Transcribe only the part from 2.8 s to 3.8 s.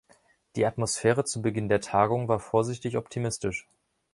optimistisch.